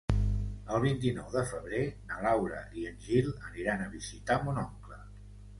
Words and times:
El 0.75 0.79
vint-i-nou 0.85 1.27
de 1.35 1.43
febrer 1.51 1.83
na 2.13 2.17
Laura 2.25 2.63
i 2.85 2.89
en 2.93 2.97
Gil 3.09 3.31
aniran 3.51 3.85
a 3.85 3.91
visitar 3.93 4.43
mon 4.49 4.63
oncle. 4.67 5.03